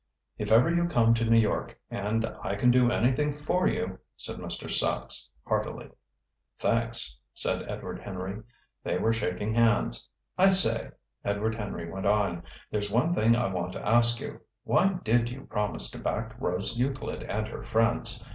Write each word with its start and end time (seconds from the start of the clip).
"If 0.39 0.51
ever 0.51 0.73
you 0.73 0.87
come 0.87 1.13
to 1.13 1.25
New 1.29 1.39
York, 1.39 1.79
and 1.91 2.25
I 2.41 2.55
can 2.55 2.71
do 2.71 2.89
anything 2.89 3.33
for 3.33 3.67
you" 3.67 3.99
said 4.17 4.37
Mr. 4.37 4.67
Sachs 4.67 5.31
heartily. 5.45 5.91
"Thanks," 6.57 7.19
said 7.35 7.69
Edward 7.69 7.99
Henry. 8.01 8.41
They 8.83 8.97
were 8.97 9.13
shaking 9.13 9.53
hands. 9.53 10.09
"I 10.39 10.49
say," 10.49 10.89
Edward 11.23 11.53
Henry 11.53 11.87
went 11.91 12.07
on, 12.07 12.41
"there's 12.71 12.89
one 12.89 13.13
thing 13.13 13.35
I 13.35 13.53
want 13.53 13.73
to 13.73 13.87
ask 13.87 14.19
you. 14.19 14.41
Why 14.63 14.93
did 15.03 15.29
you 15.29 15.41
promise 15.45 15.91
to 15.91 15.99
back 15.99 16.33
Rose 16.41 16.75
Euclid 16.77 17.21
and 17.21 17.47
her 17.49 17.61
friends? 17.61 18.25